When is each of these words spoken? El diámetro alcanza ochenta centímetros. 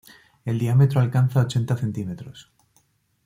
El 0.45 0.57
diámetro 0.57 0.99
alcanza 0.99 1.41
ochenta 1.41 1.77
centímetros. 1.77 2.51